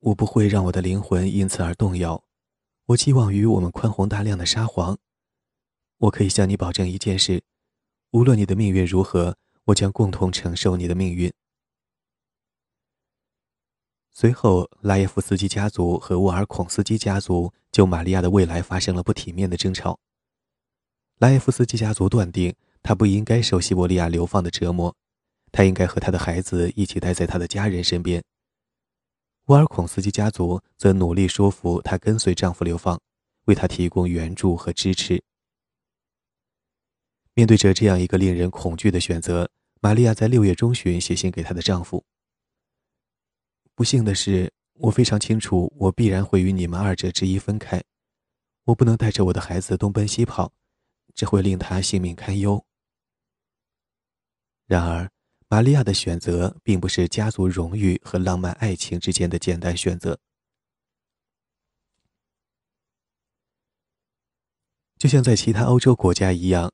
[0.00, 2.24] 我不会让我的灵魂因此而动摇。
[2.86, 4.98] 我寄望于我们宽宏大量的沙皇。
[5.98, 7.42] 我可以向你保证一件事：
[8.10, 9.36] 无论你的命运如何。”
[9.66, 11.32] 我将共同承受你的命运。
[14.12, 20.00] 随后，拉耶夫斯基家族和沃尔孔斯基家族就玛利亚的未来发生了不体面的争吵。
[21.18, 24.96] 拉耶夫斯基家族断定他不应该受西伯利亚流放的折磨，
[25.52, 28.24] 他应该和他的孩子一起待在他的家人身边。
[29.48, 32.98] 沃尔孔斯基家族则努力说服他跟随丈夫流放，
[33.44, 35.22] 为他提供援助和支持。
[37.34, 39.50] 面对着这样一个令人恐惧的选择，
[39.82, 42.02] 玛利亚在六月中旬写信给她的丈夫。
[43.74, 47.82] 不幸的是，我非常清楚，我必然会与你们二者之一分开。
[48.64, 50.52] 我不能带着我的孩子东奔西跑，
[51.14, 52.64] 这会令他性命堪忧。
[54.66, 55.10] 然而，
[55.48, 60.18] 玛利亚的选择并不是家族荣誉和浪漫爱情之间的简单选择。
[64.98, 66.72] 就像在其他欧洲国家一样。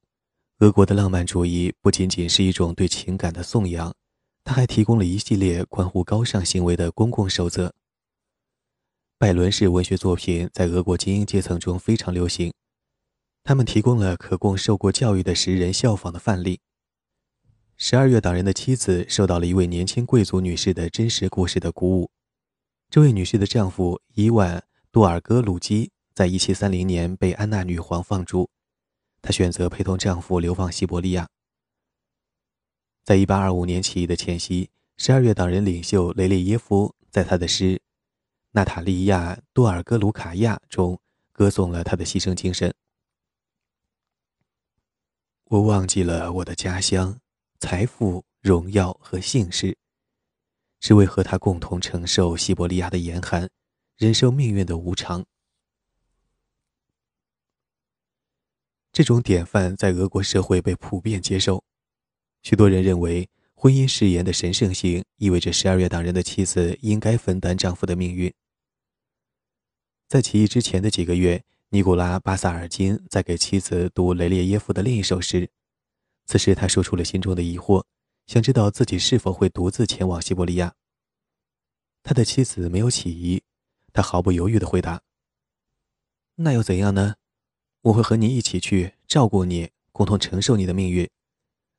[0.59, 3.93] 俄国的浪漫主义不仅仅是一种对情感的颂扬，
[4.45, 7.75] 他还提供了一系列关乎高尚行为的公共守则。
[9.23, 12.53] 拜伦式文学作品在俄国精英阶层中非常流行，
[13.45, 16.59] 他们提供了可供受过教育的时人效仿的范例。
[17.77, 22.11] 十二月党人的妻子受到了一位年轻贵族女士的真实故事的鼓舞。
[22.91, 24.59] 这位女士的丈夫伊万·
[24.91, 28.51] 杜尔戈鲁基在一七三零年被安娜女皇放逐，
[29.23, 31.29] 她选择陪同丈夫流放西伯利亚。
[33.05, 37.81] 在一八二五年起义的前夕，十二月党人领袖雷列耶夫在他的诗。
[38.55, 41.01] 娜塔莉亚·多尔戈鲁卡亚中
[41.33, 42.75] 歌颂了他的牺牲精神。
[45.45, 47.19] 我忘记了我的家乡、
[47.59, 49.77] 财富、荣耀和姓氏，
[50.81, 53.49] 是为和他共同承受西伯利亚的严寒，
[53.97, 55.25] 忍受命运的无常。
[58.93, 61.65] 这种典范在俄国社会被普遍接受，
[62.43, 63.31] 许多人认为
[63.63, 68.35] 婚姻誓言的神圣性意味着十二月党人的妻子应该分担丈夫的命运。
[70.09, 75.49] 在起义之前的几个月，尼古拉·巴萨尔金在给妻子读雷列耶夫的另一首诗。
[76.27, 77.85] 此时，他说出了心中的疑惑，
[78.27, 80.75] 想知道自己是否会独自前往西伯利亚。
[82.03, 83.45] 他的妻子没有起疑，
[83.93, 85.01] 他毫不犹豫地回答
[86.35, 87.15] ：“那又怎样呢？
[87.83, 91.09] 我会和你一起去，照顾你，共同承受你的命运。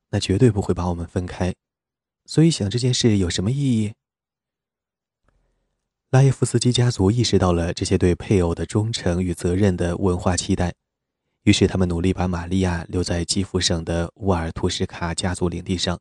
[0.08, 1.54] 那绝对不会把我们分开。
[2.26, 3.94] 所以，想这件事有什么意义？”
[6.10, 10.72] 拉耶夫斯基家族意识到了这些对配偶的忠诚与责任的文化期待，
[11.42, 16.00] 于是他们努力把玛利亚留在基辅省的乌尔图什卡家族领地上，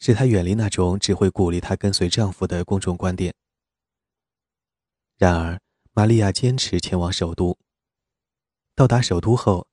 [0.00, 3.32] 使她远离那种只会鼓励她跟随丈夫的公众观点。
[5.16, 5.60] 然而，
[5.92, 7.56] 玛利亚坚持前往首都。
[8.74, 9.68] 到达首都后，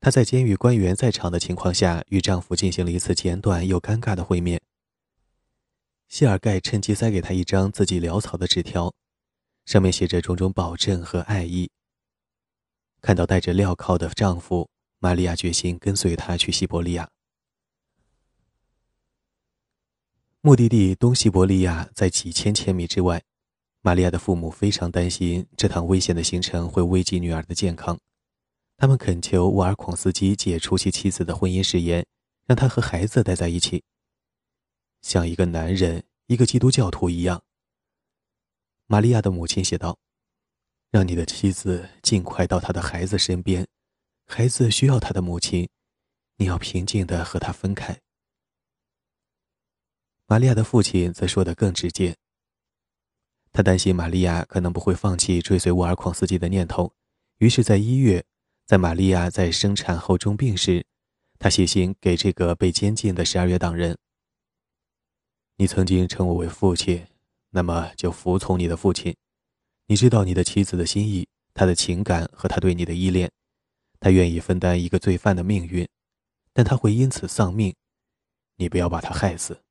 [0.00, 4.62] 她在监狱官员在场的情况下，与丈夫进行了一次简短又尴尬的会面。
[6.08, 8.94] 谢尔盖趁机塞给他一张字迹潦草的纸条，
[9.66, 11.70] 上面写着种种保证和爱意。
[13.00, 17.08] 看到带着镣铐的丈夫，玛利亚决心跟随他去西伯利亚。
[20.40, 23.22] 目的地东西伯利亚在几千千米之外，
[23.80, 27.98] 玛利亚的父母非常担心这趟危险的行程会危及女儿的健康，
[28.76, 32.06] 他们恳求沃尔孔斯基解除其妻子的婚姻誓言，
[32.46, 33.82] 让他和孩子待在一起。
[35.04, 37.44] 像一个男人，一个基督教徒一样。
[38.86, 39.98] 玛利亚的母亲写道
[40.90, 43.68] ：“让你的妻子尽快到他的孩子身边，
[44.26, 45.68] 孩子需要他的母亲，
[46.38, 48.00] 你要平静的和他分开。”
[50.26, 52.16] 玛利亚的父亲则说得更直接。
[53.52, 56.94] 他担心玛利亚可能不会放弃追随沃尔矿斯基的念头，
[57.36, 58.24] 于是，在一月，
[58.64, 60.86] 在玛利亚在生产后重病时，
[61.38, 63.98] 他写信给这个被监禁的十二月党人。
[65.56, 67.06] 你曾经称我为父亲，
[67.50, 69.14] 那么就服从你的父亲。
[69.86, 73.30] 你知道你的妻子的心意，她的情感和她对你的依恋。
[74.00, 75.88] 她愿意分担一个罪犯的命运，
[76.52, 77.74] 但她会因此丧命。
[78.56, 79.62] 你不要把她害死。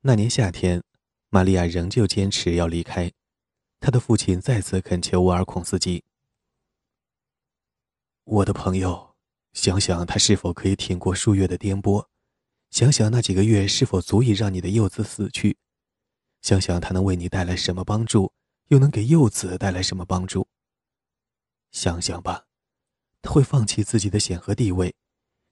[0.00, 0.82] 那年夏天，
[1.28, 3.12] 玛利亚仍旧坚持要离开。
[3.78, 6.02] 她的父亲再次恳求沃尔孔斯基
[8.24, 9.14] ：“我的朋友，
[9.52, 12.04] 想想他是否可以挺过数月的颠簸。”
[12.70, 15.56] 想想那几个月是否足以让你的幼子死去？
[16.42, 18.32] 想想他能为你带来什么帮助，
[18.68, 20.46] 又能给幼子带来什么帮助？
[21.72, 22.46] 想想吧，
[23.20, 24.94] 他会放弃自己的显赫地位，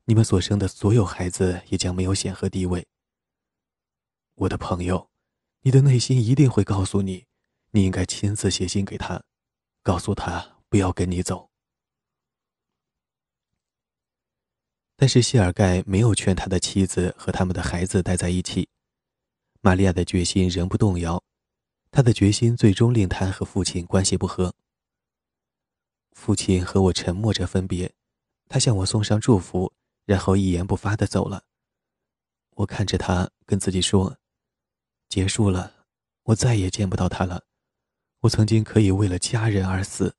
[0.04, 2.86] 你们所生的所有孩子也将没有显赫地位。
[4.34, 5.10] 我的朋友，
[5.62, 7.26] 你的内心一定会告诉你，
[7.72, 9.24] 你应该亲自写信给他，
[9.82, 11.50] 告诉他不要跟你走。
[14.96, 18.68] 但是谢尔盖没有劝他的妻子和他们的孩子待在一起。
[19.60, 21.22] 玛利亚的决心仍不动摇，
[21.90, 24.54] 他的决心最终令他和父亲关系不和。
[26.12, 27.92] 父亲和我沉默着分别，
[28.48, 29.72] 他向我送上祝福，
[30.06, 31.44] 然后一言不发地走了。
[32.54, 34.16] 我看着他，跟自己说
[35.10, 35.74] ：“结束了，
[36.22, 37.44] 我再也见不到他了。
[38.20, 40.16] 我曾经可以为了家人而死。”